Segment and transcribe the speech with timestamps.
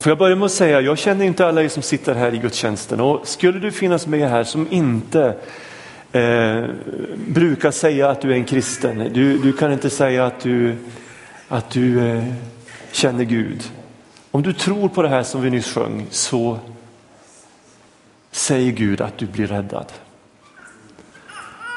[0.00, 2.38] Får jag börja med att säga, jag känner inte alla er som sitter här i
[2.38, 5.36] gudstjänsten och skulle du finnas med här som inte
[6.12, 6.64] eh,
[7.26, 10.76] brukar säga att du är en kristen, du, du kan inte säga att du,
[11.48, 12.24] att du eh,
[12.92, 13.70] känner Gud.
[14.30, 16.58] Om du tror på det här som vi nyss sjöng så
[18.30, 19.92] säger Gud att du blir räddad.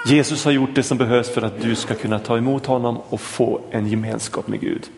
[0.07, 3.21] Jesus har gjort det som behövs för att du ska kunna ta emot honom och
[3.21, 4.89] få en gemenskap med Gud.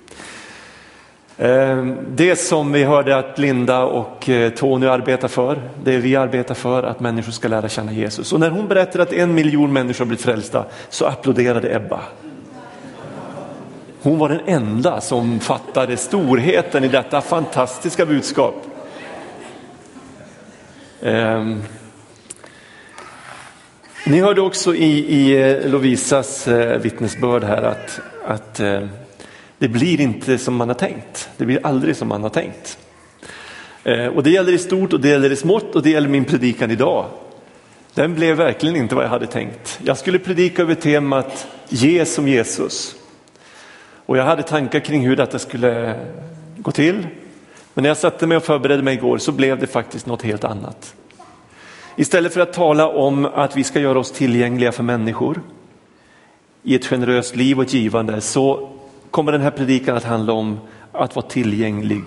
[1.37, 6.55] Ehm, det som vi hörde att Linda och eh, Tony arbetar för, det vi arbetar
[6.55, 8.33] för att människor ska lära känna Jesus.
[8.33, 12.01] Och när hon berättade att en miljon människor har blivit frälsta så applåderade Ebba.
[14.01, 18.55] Hon var den enda som fattade storheten i detta fantastiska budskap.
[21.01, 21.63] Um,
[24.07, 28.59] ni hörde också i, i eh, Lovisas eh, vittnesbörd här att, att
[29.65, 31.29] det blir inte som man har tänkt.
[31.37, 32.77] Det blir aldrig som man har tänkt.
[33.83, 36.25] Eh, och det gäller i stort och det gäller i smått och det gäller min
[36.25, 37.05] predikan idag.
[37.93, 39.79] Den blev verkligen inte vad jag hade tänkt.
[39.83, 42.95] Jag skulle predika över temat Ge som Jesus.
[44.05, 45.99] Och jag hade tankar kring hur detta skulle
[46.57, 47.07] gå till.
[47.73, 50.43] Men när jag satte mig och förberedde mig igår så blev det faktiskt något helt
[50.43, 50.95] annat.
[51.95, 55.41] Istället för att tala om att vi ska göra oss tillgängliga för människor
[56.63, 58.74] i ett generöst liv och ett givande så
[59.15, 60.59] kommer den här predikan att handla om
[60.91, 62.03] att vara tillgänglig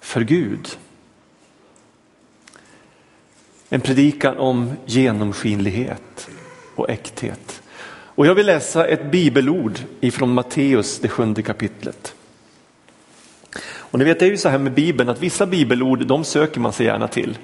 [0.00, 0.68] för Gud.
[3.68, 6.28] En predikan om genomskinlighet
[6.74, 7.62] och äkthet.
[7.88, 12.14] Och jag vill läsa ett bibelord ifrån Matteus, det sjunde kapitlet.
[13.66, 16.60] Och ni vet, det är ju så här med Bibeln att vissa bibelord, de söker
[16.60, 17.38] man sig gärna till.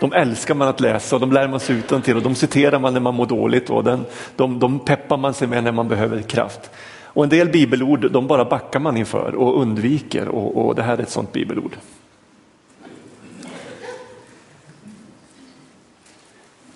[0.00, 2.78] De älskar man att läsa och de lär man sig utan till och de citerar
[2.78, 4.04] man när man mår dåligt och den,
[4.36, 6.70] de, de peppar man sig med när man behöver kraft.
[7.14, 10.98] Och en del bibelord de bara backar man inför och undviker och, och det här
[10.98, 11.76] är ett sådant bibelord.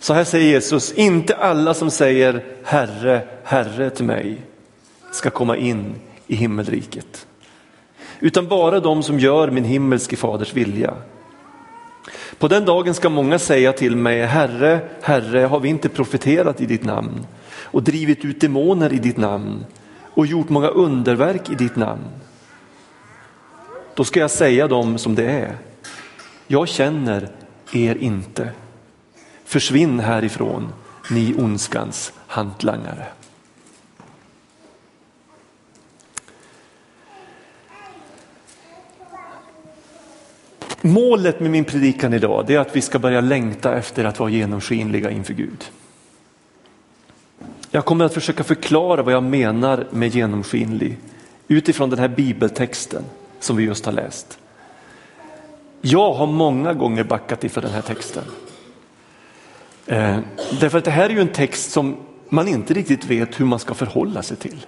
[0.01, 4.41] Så här säger Jesus, inte alla som säger Herre, Herre till mig
[5.13, 5.95] ska komma in
[6.27, 7.27] i himmelriket.
[8.21, 10.95] Utan bara de som gör min himmelske faders vilja.
[12.39, 16.67] På den dagen ska många säga till mig, Herre, Herre, har vi inte profeterat i
[16.67, 17.27] ditt namn
[17.63, 19.65] och drivit ut demoner i ditt namn
[20.19, 22.05] och gjort många underverk i ditt namn.
[23.95, 25.59] Då ska jag säga dem som det är.
[26.47, 27.29] Jag känner
[27.73, 28.51] er inte.
[29.45, 30.73] Försvinn härifrån,
[31.11, 33.07] ni ondskans hantlangare.
[40.81, 45.11] Målet med min predikan idag är att vi ska börja längta efter att vara genomskinliga
[45.11, 45.65] inför Gud.
[47.71, 50.99] Jag kommer att försöka förklara vad jag menar med genomskinlig
[51.49, 53.05] utifrån den här bibeltexten
[53.41, 54.39] som vi just har läst.
[55.81, 58.25] Jag har många gånger backat ifrån den här texten.
[59.87, 60.19] Eh,
[60.61, 61.97] därför att det här är ju en text som
[62.29, 64.67] man inte riktigt vet hur man ska förhålla sig till.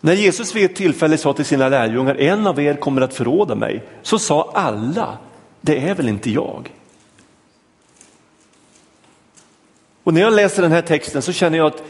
[0.00, 3.54] När Jesus vid ett tillfälle sa till sina lärjungar, en av er kommer att förråda
[3.54, 5.18] mig, så sa alla,
[5.60, 6.70] det är väl inte jag.
[10.10, 11.82] Och när jag läser den här texten så känner jag att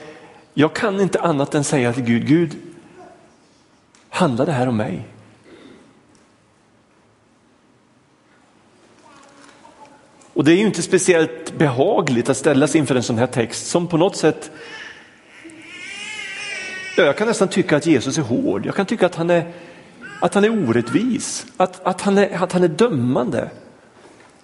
[0.54, 2.56] jag kan inte annat än säga till Gud, Gud,
[4.08, 5.06] handlar det här om mig?
[10.32, 13.86] Och det är ju inte speciellt behagligt att ställas inför en sån här text som
[13.86, 14.50] på något sätt
[16.96, 18.66] jag kan nästan tycka att Jesus är hård.
[18.66, 19.52] Jag kan tycka att han är,
[20.20, 23.50] att han är orättvis, att, att, han är, att han är dömande.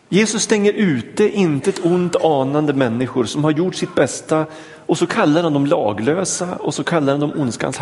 [0.08, 4.46] Jesus stänger ute intet ont anande människor som har gjort sitt bästa
[4.86, 7.76] och så kallar han dem laglösa och så kallar han dem ondskans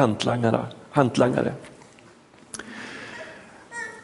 [0.90, 1.52] hantlangare.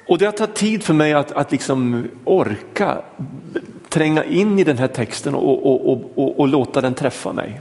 [0.07, 3.03] Och det har tagit tid för mig att, att liksom orka
[3.89, 7.61] tränga in i den här texten och, och, och, och låta den träffa mig.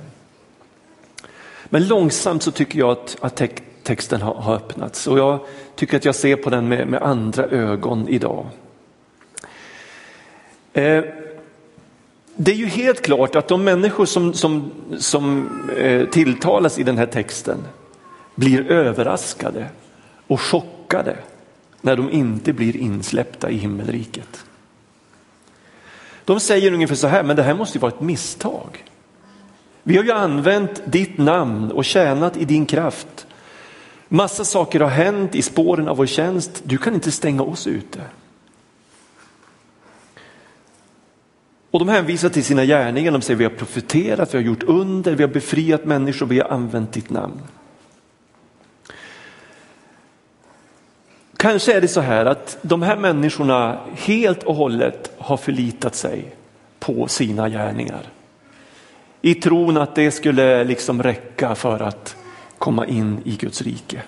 [1.66, 3.42] Men långsamt så tycker jag att, att
[3.84, 5.40] texten har, har, öppnats och jag
[5.76, 8.46] tycker att jag ser på den med, med andra ögon idag.
[10.74, 11.04] Eh,
[12.36, 16.98] det är ju helt klart att de människor som, som, som eh, tilltalas i den
[16.98, 17.58] här texten
[18.36, 19.70] blir överraskade
[20.28, 21.16] och chockade
[21.82, 24.46] när de inte blir insläppta i himmelriket.
[26.26, 28.86] De säger ungefär så här, men det här måste ju vara ett misstag.
[29.84, 33.28] Vi har ju använt ditt namn och tjänat i din kraft.
[34.08, 36.62] Massa saker har hänt i spåren av vår tjänst.
[36.64, 38.02] Du kan inte stänga oss ute.
[41.72, 43.12] Och de hänvisar till sina gärningar.
[43.12, 46.50] De säger vi har profeterat, vi har gjort under, vi har befriat människor, vi har
[46.50, 47.42] använt ditt namn.
[51.38, 56.36] Kanske är det så här att de här människorna helt och hållet har förlitat sig
[56.80, 58.02] på sina gärningar.
[59.22, 62.16] I tron att det skulle liksom räcka för att
[62.58, 64.02] komma in i Guds rike.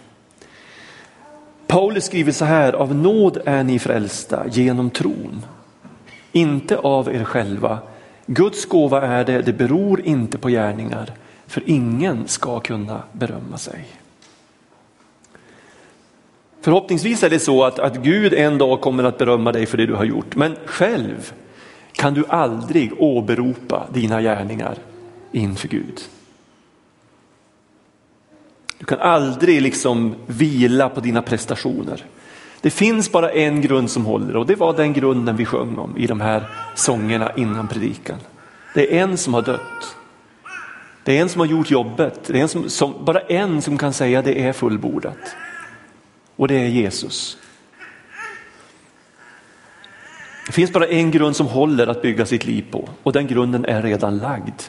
[1.67, 5.45] Paulus skriver så här, av nåd är ni frälsta genom tron.
[6.31, 7.79] Inte av er själva.
[8.25, 11.11] Guds gåva är det, det beror inte på gärningar,
[11.47, 13.85] för ingen ska kunna berömma sig.
[16.61, 19.85] Förhoppningsvis är det så att, att Gud en dag kommer att berömma dig för det
[19.85, 21.33] du har gjort, men själv
[21.91, 24.77] kan du aldrig åberopa dina gärningar
[25.31, 26.01] inför Gud.
[28.77, 32.05] Du kan aldrig liksom vila på dina prestationer.
[32.61, 35.97] Det finns bara en grund som håller och det var den grunden vi sjöng om
[35.97, 36.43] i de här
[36.75, 38.17] sångerna innan predikan.
[38.73, 39.95] Det är en som har dött.
[41.03, 42.19] Det är en som har gjort jobbet.
[42.27, 45.35] Det är en som, som, bara en som kan säga det är fullbordat.
[46.35, 47.37] Och det är Jesus.
[50.45, 53.65] Det finns bara en grund som håller att bygga sitt liv på och den grunden
[53.65, 54.61] är redan lagd.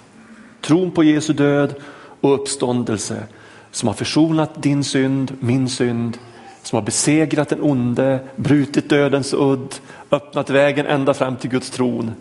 [0.61, 1.75] Tron på Jesu död
[2.21, 3.23] och uppståndelse
[3.71, 6.19] som har försonat din synd, min synd,
[6.63, 9.75] som har besegrat den onde, brutit dödens udd,
[10.11, 12.13] öppnat vägen ända fram till Guds tron.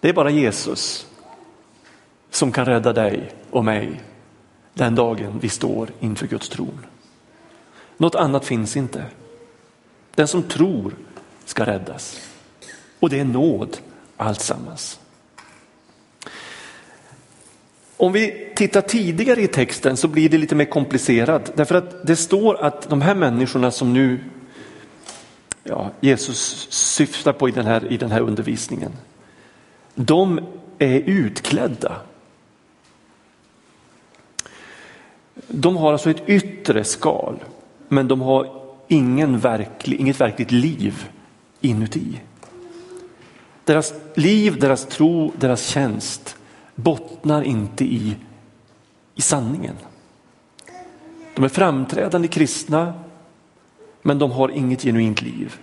[0.00, 1.06] Det är bara Jesus
[2.30, 4.00] som kan rädda dig och mig
[4.74, 6.86] den dagen vi står inför Guds tron.
[7.96, 9.04] Något annat finns inte.
[10.14, 10.94] Den som tror
[11.44, 12.20] ska räddas.
[13.00, 13.78] Och det är nåd
[14.16, 15.00] alltsammans.
[17.96, 22.16] Om vi tittar tidigare i texten så blir det lite mer komplicerat därför att det
[22.16, 24.20] står att de här människorna som nu
[25.64, 28.92] ja, Jesus syftar på i den, här, i den här undervisningen,
[29.94, 30.40] de
[30.78, 31.96] är utklädda.
[35.48, 37.36] De har alltså ett yttre skal
[37.88, 41.08] men de har ingen verklig, inget verkligt liv
[41.60, 42.20] inuti.
[43.64, 46.36] Deras liv, deras tro, deras tjänst
[46.82, 48.16] bottnar inte i,
[49.14, 49.76] i sanningen.
[51.34, 52.92] De är framträdande kristna
[54.02, 55.54] men de har inget genuint liv.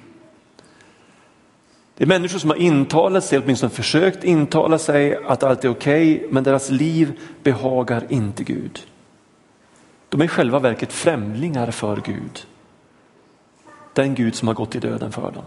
[1.98, 6.16] Det är människor som har intalat sig, åtminstone försökt intala sig att allt är okej,
[6.16, 8.80] okay, men deras liv behagar inte Gud.
[10.10, 12.46] De är i själva verket främlingar för Gud.
[13.94, 15.44] Den Gud som har gått i döden för dem.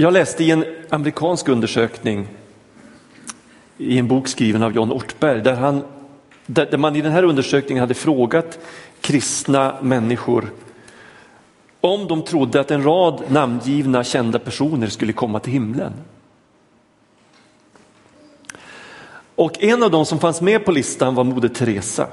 [0.00, 2.28] Jag läste i en amerikansk undersökning
[3.78, 5.82] i en bok skriven av John Ortberg där, han,
[6.46, 8.58] där man i den här undersökningen hade frågat
[9.00, 10.52] kristna människor
[11.80, 15.92] om de trodde att en rad namngivna kända personer skulle komma till himlen.
[19.34, 22.06] Och en av dem som fanns med på listan var Moder Teresa.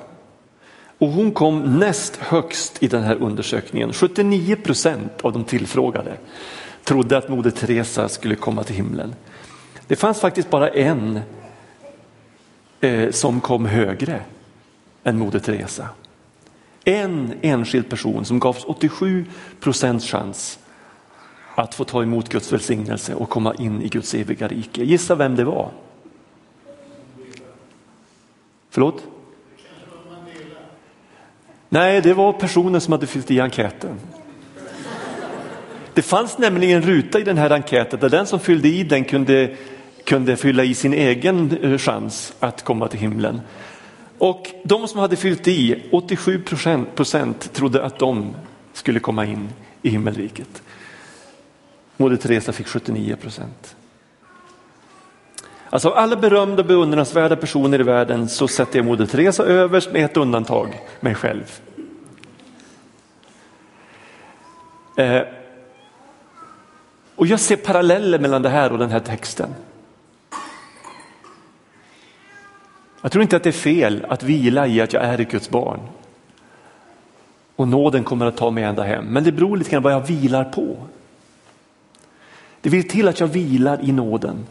[0.98, 3.94] Och hon kom näst högst i den här undersökningen.
[3.94, 6.18] 79 procent av de tillfrågade
[6.88, 9.16] trodde att Moder Teresa skulle komma till himlen.
[9.88, 11.19] Det fanns faktiskt bara en
[12.81, 14.22] eh, som kom högre
[15.04, 15.89] än Moder Teresa.
[16.84, 19.25] En enskild person som gavs 87
[19.60, 20.60] procents chans
[21.56, 24.83] att få ta emot Guds välsignelse och komma in i Guds eviga rike.
[24.83, 25.72] Gissa vem det var?
[28.69, 29.04] Förlåt?
[31.69, 34.00] Nej, det var personen som hade fyllt i enkäten.
[35.97, 39.04] Det fanns nämligen en ruta i den här enkäten där den som fyllde i den
[39.04, 39.56] kunde,
[40.04, 43.42] kunde fylla i sin egen eh, chans att komma till himlen.
[44.18, 46.44] Och de som hade fyllt i, 87
[46.95, 48.35] procent trodde att de
[48.73, 49.49] skulle komma in
[49.81, 50.63] i himmelriket.
[51.97, 53.75] Moder Teresa fick 79 procent.
[55.69, 60.18] Alltså alla berömda beundransvärda personer i världen så sätter jag Moder Teresa överst med ett
[60.18, 61.59] undantag, mig själv.
[64.97, 65.21] Eh,
[67.18, 69.50] och jag ser paralleller mellan det här och den här texten.
[73.02, 75.50] Jag tror inte att det är fel att vila i att jag är ett Guds
[75.50, 75.80] barn.
[77.56, 79.06] Och nåden kommer att ta mig ända hem.
[79.06, 80.78] Men det beror lite grann vad jag vilar på.
[82.62, 84.45] Det vill till att jag vilar i nåden.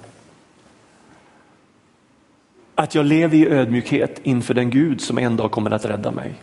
[2.75, 6.35] Att jag lever i ödmjukhet inför den Gud som en dag kommer att rädda mig.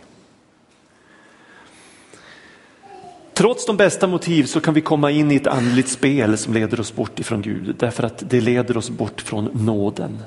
[3.34, 6.80] Trots de bästa motiv så kan vi komma in i ett andligt spel som leder
[6.80, 10.18] oss bort ifrån Gud därför att det leder oss bort från nåden.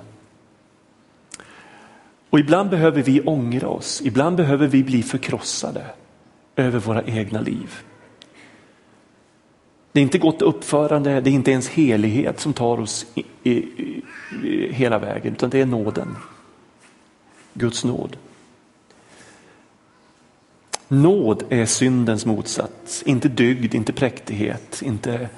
[2.30, 5.86] Och ibland behöver vi ångra oss, ibland behöver vi bli förkrossade
[6.56, 7.76] över våra egna liv.
[9.92, 13.52] Det är inte gott uppförande, det är inte ens helighet som tar oss i, i,
[13.54, 14.04] i,
[14.72, 16.16] hela vägen utan det är nåden.
[17.54, 18.18] Guds nåd.
[20.88, 25.30] Nåd är syndens motsats, inte dygd, inte präktighet, inte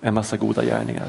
[0.00, 1.08] en massa goda gärningar.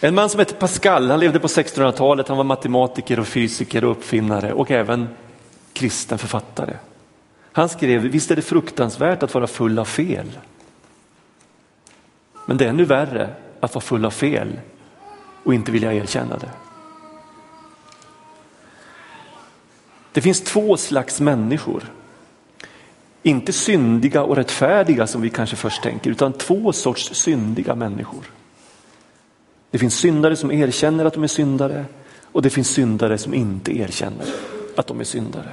[0.00, 3.90] En man som hette Pascal, han levde på 1600-talet, han var matematiker och fysiker och
[3.90, 5.08] uppfinnare och även
[5.72, 6.76] kristen författare.
[7.52, 10.38] Han skrev, visst är det fruktansvärt att vara full av fel.
[12.46, 14.60] Men det är ännu värre att vara full av fel
[15.44, 16.50] och inte vilja erkänna det.
[20.16, 21.92] Det finns två slags människor.
[23.22, 28.24] Inte syndiga och rättfärdiga som vi kanske först tänker, utan två sorts syndiga människor.
[29.70, 31.84] Det finns syndare som erkänner att de är syndare
[32.22, 34.26] och det finns syndare som inte erkänner
[34.76, 35.52] att de är syndare.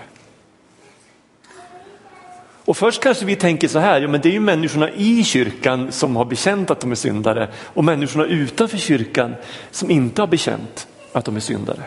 [2.65, 5.91] Och först kanske vi tänker så här, ja men det är ju människorna i kyrkan
[5.91, 9.35] som har bekänt att de är syndare och människorna utanför kyrkan
[9.71, 11.83] som inte har bekänt att de är syndare.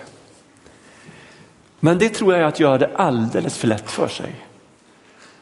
[1.87, 4.35] Men det tror jag är att göra det alldeles för lätt för sig.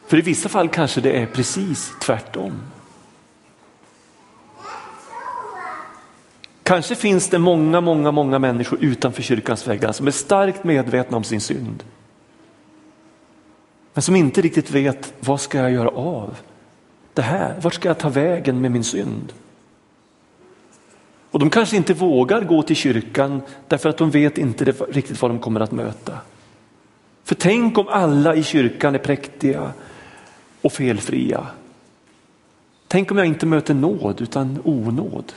[0.07, 2.51] För i vissa fall kanske det är precis tvärtom.
[6.63, 11.23] Kanske finns det många, många, många människor utanför kyrkans väggar som är starkt medvetna om
[11.23, 11.83] sin synd.
[13.93, 16.37] Men som inte riktigt vet, vad ska jag göra av
[17.13, 17.55] det här?
[17.61, 19.33] Vart ska jag ta vägen med min synd?
[21.31, 25.31] Och de kanske inte vågar gå till kyrkan därför att de vet inte riktigt vad
[25.31, 26.19] de kommer att möta.
[27.25, 29.73] För tänk om alla i kyrkan är präktiga
[30.61, 31.47] och felfria.
[32.87, 35.33] Tänk om jag inte möter nåd utan onåd.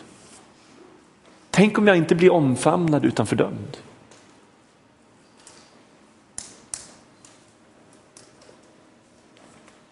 [1.50, 3.76] Tänk om jag inte blir omfamnad utan fördömd.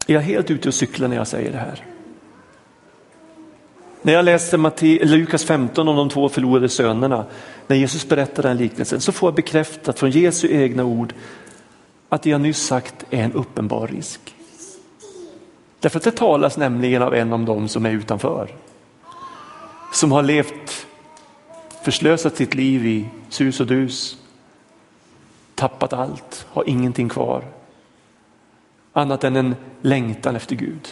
[0.06, 1.84] Är jag helt ute och cyklar när jag säger det här?
[4.02, 7.24] När jag läste Matte, Lukas 15 om de två förlorade sönerna,
[7.66, 11.14] när Jesus berättar den liknelsen, så får jag bekräftat från Jesu egna ord
[12.08, 14.34] att det jag nyss sagt är en uppenbar risk.
[15.80, 18.50] Därför att det talas nämligen av en av dem som är utanför.
[19.92, 20.86] Som har levt,
[21.82, 24.18] förslösat sitt liv i sus och dus,
[25.54, 27.44] tappat allt, har ingenting kvar.
[28.92, 30.88] Annat än en längtan efter Gud.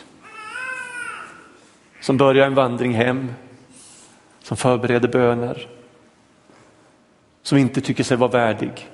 [2.01, 3.33] Som börjar en vandring hem,
[4.43, 5.69] som förbereder böner,
[7.43, 8.89] som inte tycker sig vara värdig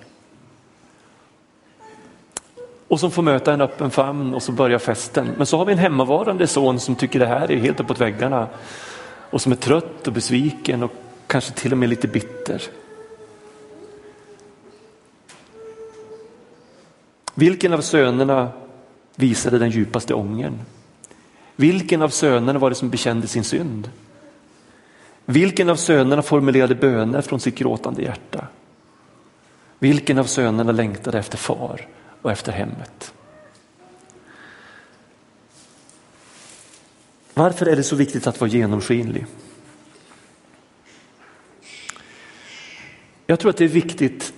[2.91, 5.29] och som får möta en öppen famn och så börjar festen.
[5.37, 8.49] Men så har vi en hemmavarande son som tycker det här är helt uppåt väggarna
[9.31, 10.93] och som är trött och besviken och
[11.27, 12.63] kanske till och med lite bitter.
[17.35, 18.49] Vilken av sönerna
[19.17, 20.59] visade den djupaste ångern?
[21.57, 23.91] Vilken av sönerna var det som bekände sin synd?
[25.25, 28.47] Vilken av sönerna formulerade böner från sitt gråtande hjärta?
[29.79, 31.87] Vilken av sönerna längtade efter far
[32.23, 33.15] och efter hemmet.
[37.35, 39.27] Varför är det så viktigt att vara genomskinlig?
[43.27, 44.33] Jag tror att det är viktigt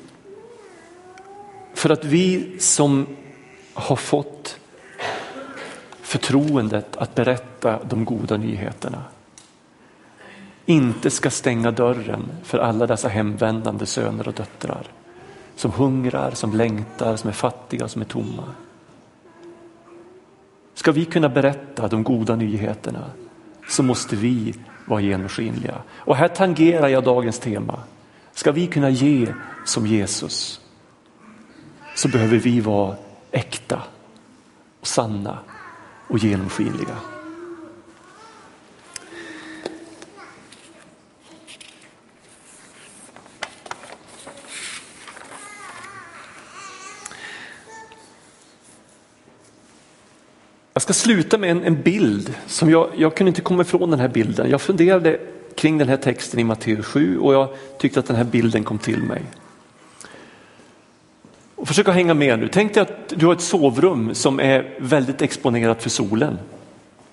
[1.74, 3.06] för att vi som
[3.74, 4.58] har fått
[6.00, 9.04] förtroendet att berätta de goda nyheterna
[10.66, 14.86] inte ska stänga dörren för alla dessa hemvändande söner och döttrar
[15.56, 18.44] som hungrar, som längtar, som är fattiga, som är tomma.
[20.75, 23.04] Ska vi kunna berätta de goda nyheterna
[23.68, 24.54] så måste vi
[24.87, 25.75] vara genomskinliga.
[25.92, 27.80] Och här tangerar jag dagens tema.
[28.32, 30.61] Ska vi kunna ge som Jesus
[31.94, 32.97] så behöver vi vara
[33.30, 33.82] äkta
[34.80, 35.38] och sanna
[36.09, 36.97] och genomskinliga.
[50.73, 54.00] Jag ska sluta med en, en bild som jag, jag kunde inte komma ifrån den
[54.00, 54.50] här bilden.
[54.50, 55.21] Jag funderade
[55.55, 57.49] kring den här texten i Matteus 7 och jag
[57.79, 59.23] tyckte att den här bilden kom till mig.
[61.57, 62.49] Och försök att hänga med nu.
[62.49, 66.38] Tänk dig att du har ett sovrum som är väldigt exponerat för solen.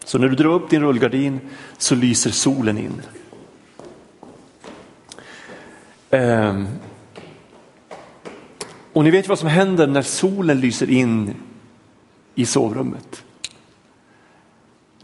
[0.03, 1.39] Så när du drar upp din rullgardin
[1.77, 3.01] så lyser solen in.
[6.09, 6.67] Ehm.
[8.93, 11.35] Och ni vet vad som händer när solen lyser in
[12.35, 13.23] i sovrummet.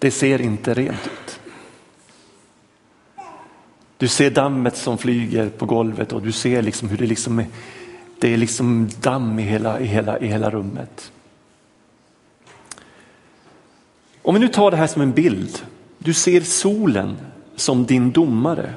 [0.05, 1.39] Det ser inte rent ut.
[3.97, 7.47] Du ser dammet som flyger på golvet och du ser liksom hur det liksom är,
[8.19, 11.11] det är liksom damm i hela, i, hela, i hela rummet.
[14.21, 15.65] Om vi nu tar det här som en bild.
[15.97, 17.17] Du ser solen
[17.55, 18.73] som din domare.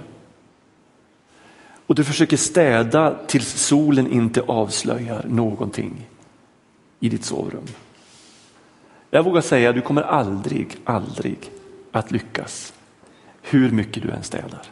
[1.86, 6.06] Och du försöker städa tills solen inte avslöjar någonting
[7.00, 7.66] i ditt sovrum.
[9.10, 11.50] Jag vågar säga, du kommer aldrig, aldrig
[11.92, 12.72] att lyckas.
[13.42, 14.62] Hur mycket du än städar.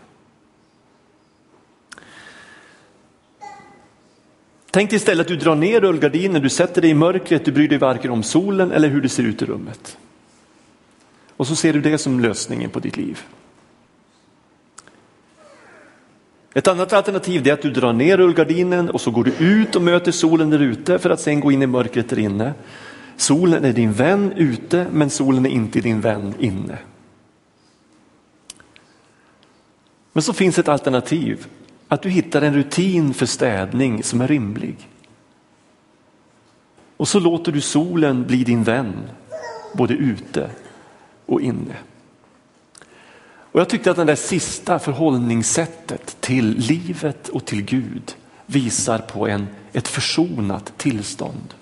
[4.71, 7.69] Tänk dig istället att du drar ner rullgardinen, du sätter dig i mörkret, du bryr
[7.69, 9.99] dig varken om solen eller hur det ser ut i rummet.
[11.37, 13.23] Och så ser du det som lösningen på ditt liv.
[16.55, 19.83] Ett annat alternativ är att du drar ner rullgardinen och så går du ut och
[19.83, 22.55] möter solen där ute för att sen gå in i mörkret där inne.
[23.17, 26.79] Solen är din vän ute men solen är inte din vän inne.
[30.13, 31.47] Men så finns ett alternativ,
[31.89, 34.89] att du hittar en rutin för städning som är rimlig.
[36.97, 38.95] Och så låter du solen bli din vän,
[39.75, 40.51] både ute
[41.27, 41.77] och inne.
[43.57, 49.29] Och jag tyckte att det där sista förhållningssättet till livet och till Gud visar på
[49.29, 51.55] en, ett försonat tillstånd.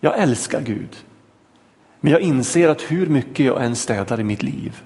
[0.00, 1.04] Jag älskar Gud,
[2.00, 4.82] men jag inser att hur mycket jag än städar i mitt liv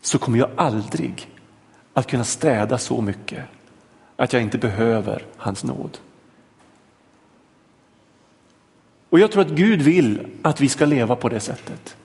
[0.00, 1.28] så kommer jag aldrig
[1.94, 3.44] att kunna städa så mycket
[4.16, 5.98] att jag inte behöver hans nåd.
[9.10, 11.96] Och jag tror att Gud vill att vi ska leva på det sättet.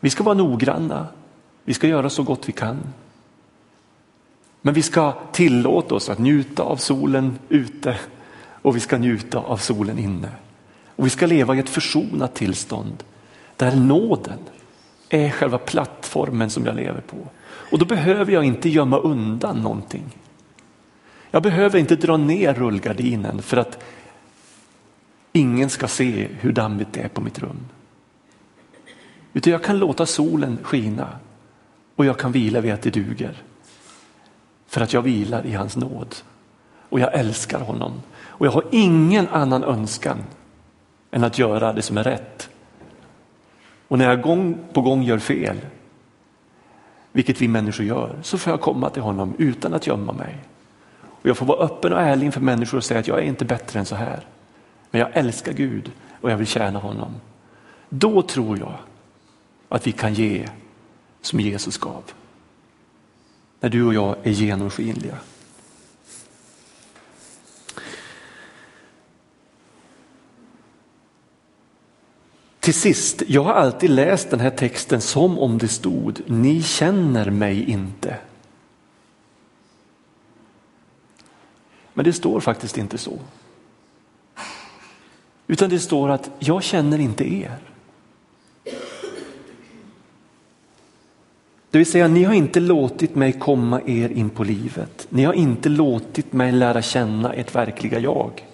[0.00, 1.06] Vi ska vara noggranna,
[1.64, 2.78] vi ska göra så gott vi kan.
[4.62, 7.98] Men vi ska tillåta oss att njuta av solen ute
[8.62, 10.30] och vi ska njuta av solen inne.
[10.98, 13.04] Och vi ska leva i ett försonat tillstånd
[13.56, 14.38] där nåden
[15.08, 17.16] är själva plattformen som jag lever på.
[17.46, 20.04] Och då behöver jag inte gömma undan någonting.
[21.30, 23.84] Jag behöver inte dra ner rullgardinen för att
[25.32, 27.60] ingen ska se hur dammigt det är på mitt rum.
[29.32, 31.08] Utan jag kan låta solen skina
[31.96, 33.42] och jag kan vila vid att det duger.
[34.66, 36.14] För att jag vilar i hans nåd
[36.88, 37.92] och jag älskar honom.
[38.18, 40.18] Och jag har ingen annan önskan
[41.10, 42.50] än att göra det som är rätt.
[43.88, 45.56] Och när jag gång på gång gör fel,
[47.12, 50.38] vilket vi människor gör, så får jag komma till honom utan att gömma mig.
[51.02, 53.44] Och jag får vara öppen och ärlig inför människor och säga att jag är inte
[53.44, 54.26] bättre än så här.
[54.90, 55.90] Men jag älskar Gud
[56.20, 57.14] och jag vill tjäna honom.
[57.88, 58.74] Då tror jag
[59.68, 60.48] att vi kan ge
[61.20, 62.02] som Jesus gav.
[63.60, 65.14] När du och jag är genomskinliga.
[72.68, 77.30] Till sist, jag har alltid läst den här texten som om det stod, ni känner
[77.30, 78.16] mig inte.
[81.94, 83.18] Men det står faktiskt inte så.
[85.46, 87.58] Utan det står att jag känner inte er.
[91.70, 95.06] Det vill säga, ni har inte låtit mig komma er in på livet.
[95.10, 98.46] Ni har inte låtit mig lära känna ert verkliga jag.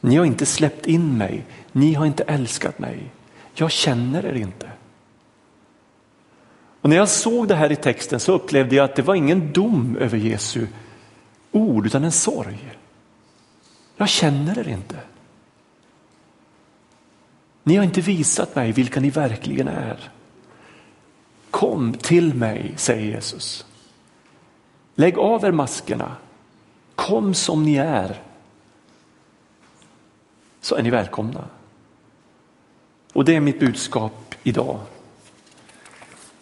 [0.00, 1.44] Ni har inte släppt in mig.
[1.72, 3.10] Ni har inte älskat mig.
[3.60, 4.70] Jag känner er inte.
[6.80, 9.52] Och när jag såg det här i texten så upplevde jag att det var ingen
[9.52, 10.66] dom över Jesu
[11.52, 12.74] ord utan en sorg.
[13.96, 14.96] Jag känner er inte.
[17.62, 20.10] Ni har inte visat mig vilka ni verkligen är.
[21.50, 23.66] Kom till mig, säger Jesus.
[24.94, 26.16] Lägg av er maskerna.
[26.94, 28.22] Kom som ni är.
[30.60, 31.44] Så är ni välkomna.
[33.18, 34.78] Och det är mitt budskap idag.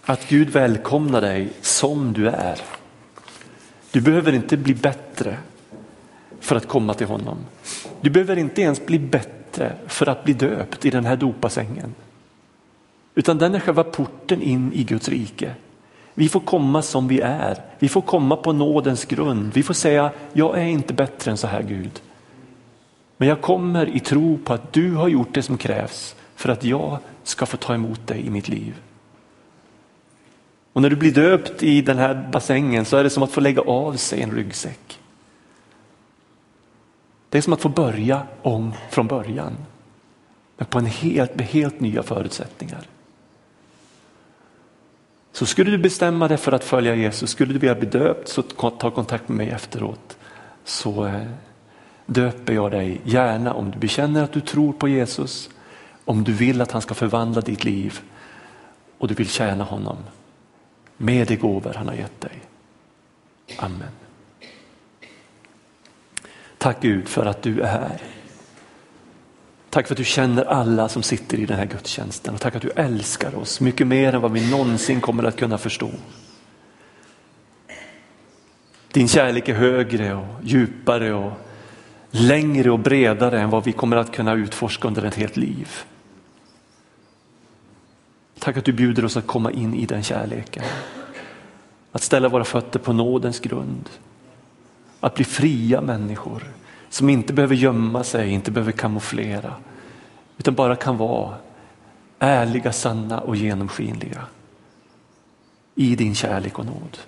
[0.05, 2.61] Att Gud välkomnar dig som du är.
[3.91, 5.37] Du behöver inte bli bättre
[6.41, 7.39] för att komma till honom.
[8.01, 11.95] Du behöver inte ens bli bättre för att bli döpt i den här dopasängen.
[13.15, 15.55] Utan den är själva porten in i Guds rike.
[16.15, 17.63] Vi får komma som vi är.
[17.79, 19.53] Vi får komma på nådens grund.
[19.55, 22.01] Vi får säga, jag är inte bättre än så här Gud.
[23.17, 26.65] Men jag kommer i tro på att du har gjort det som krävs för att
[26.65, 28.75] jag ska få ta emot dig i mitt liv.
[30.73, 33.41] Och när du blir döpt i den här bassängen så är det som att få
[33.41, 35.01] lägga av sig en ryggsäck.
[37.29, 39.57] Det är som att få börja om från början.
[40.57, 42.89] Men på en helt, med helt nya förutsättningar.
[45.33, 48.43] Så skulle du bestämma dig för att följa Jesus, skulle du vilja bli döpt så
[48.43, 50.17] ta kontakt med mig efteråt.
[50.65, 51.27] Så eh,
[52.07, 55.51] döper jag dig gärna om du bekänner att du tror på Jesus,
[56.07, 58.01] om du vill att han ska förvandla ditt liv
[58.99, 59.97] och du vill tjäna honom
[60.97, 62.43] med de gåvor han har gett dig.
[63.57, 63.91] Amen.
[66.59, 68.03] Tack Gud för att du är här.
[69.71, 72.63] Tack för att du känner alla som sitter i den här gudstjänsten och tack att
[72.63, 75.91] du älskar oss mycket mer än vad vi någonsin kommer att kunna förstå.
[78.93, 81.33] Din kärlek är högre och djupare och
[82.11, 85.69] längre och bredare än vad vi kommer att kunna utforska under ett helt liv.
[88.47, 90.65] Tack att du bjuder oss att komma in i den kärleken.
[91.93, 93.89] Att ställa våra fötter på nådens grund.
[95.01, 96.43] Att bli fria människor
[96.89, 99.55] som inte behöver gömma sig, inte behöver kamouflera
[100.39, 101.35] utan bara kan vara
[102.19, 104.27] ärliga, sanna och genomskinliga
[105.75, 106.99] i din kärlek och nåd.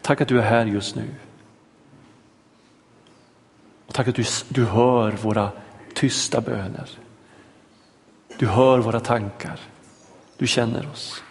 [0.00, 1.14] Tack att du är här just nu.
[3.86, 5.50] Och tack att du, du hör våra
[5.94, 6.90] tysta böner.
[8.38, 9.60] Du hör våra tankar.
[10.42, 11.22] Du känner oss.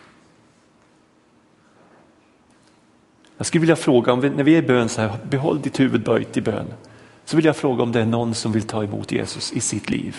[3.37, 5.79] Jag skulle vilja fråga, om vi, när vi är i bön så här, behåll ditt
[5.79, 6.65] huvud böjt i bön.
[7.25, 9.89] Så vill jag fråga om det är någon som vill ta emot Jesus i sitt
[9.89, 10.17] liv.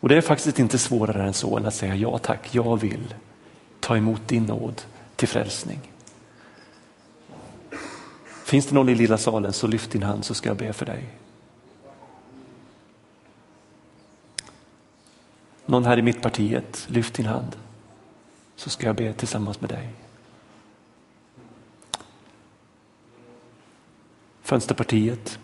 [0.00, 3.14] Och det är faktiskt inte svårare än så än att säga ja tack, jag vill
[3.80, 4.82] ta emot din nåd
[5.16, 5.80] till frälsning.
[8.44, 10.86] Finns det någon i lilla salen så lyft din hand så ska jag be för
[10.86, 11.04] dig.
[15.72, 17.56] Någon här i mittpartiet, lyft din hand
[18.56, 19.88] så ska jag be tillsammans med dig.
[24.42, 25.38] Fönsterpartiet.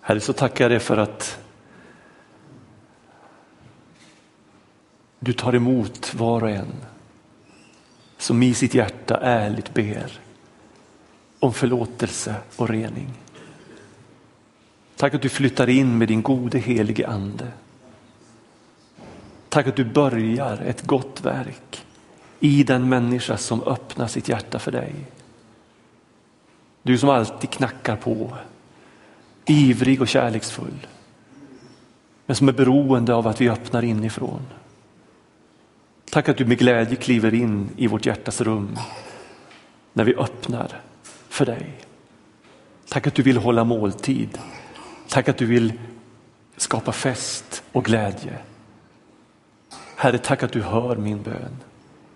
[0.00, 1.38] Herre, så tackar jag dig för att
[5.18, 6.72] du tar emot var och en
[8.16, 10.20] som i sitt hjärta ärligt ber
[11.40, 13.08] om förlåtelse och rening.
[14.96, 17.48] Tack att du flyttar in med din gode helige ande.
[19.48, 21.84] Tack att du börjar ett gott verk
[22.40, 24.94] i den människa som öppnar sitt hjärta för dig.
[26.82, 28.36] Du som alltid knackar på,
[29.46, 30.86] ivrig och kärleksfull,
[32.26, 34.42] men som är beroende av att vi öppnar inifrån.
[36.10, 38.78] Tack att du med glädje kliver in i vårt hjärtas rum
[39.92, 40.80] när vi öppnar
[41.38, 41.72] för dig.
[42.88, 44.38] Tack att du vill hålla måltid.
[45.08, 45.72] Tack att du vill
[46.56, 48.38] skapa fest och glädje.
[49.96, 51.56] Herre, tack att du hör min bön.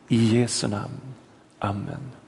[0.08, 1.00] I Jesu namn.
[1.58, 2.21] Amen.